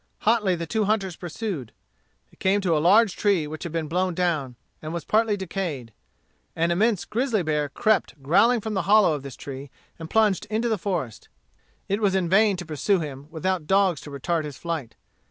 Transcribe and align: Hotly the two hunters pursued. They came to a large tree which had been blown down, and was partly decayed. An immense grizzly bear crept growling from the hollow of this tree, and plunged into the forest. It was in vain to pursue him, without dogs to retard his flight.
Hotly 0.21 0.55
the 0.55 0.65
two 0.65 0.85
hunters 0.85 1.15
pursued. 1.15 1.73
They 2.31 2.35
came 2.37 2.59
to 2.61 2.75
a 2.75 2.79
large 2.79 3.15
tree 3.15 3.45
which 3.45 3.61
had 3.61 3.71
been 3.71 3.87
blown 3.87 4.15
down, 4.15 4.55
and 4.81 4.91
was 4.95 5.05
partly 5.05 5.37
decayed. 5.37 5.93
An 6.55 6.71
immense 6.71 7.05
grizzly 7.05 7.43
bear 7.43 7.69
crept 7.69 8.23
growling 8.23 8.61
from 8.61 8.73
the 8.73 8.81
hollow 8.89 9.13
of 9.13 9.21
this 9.21 9.35
tree, 9.35 9.69
and 9.99 10.09
plunged 10.09 10.47
into 10.47 10.69
the 10.69 10.79
forest. 10.79 11.29
It 11.87 12.01
was 12.01 12.15
in 12.15 12.27
vain 12.29 12.57
to 12.57 12.65
pursue 12.65 12.99
him, 12.99 13.27
without 13.29 13.67
dogs 13.67 14.01
to 14.01 14.09
retard 14.09 14.43
his 14.43 14.57
flight. 14.57 14.95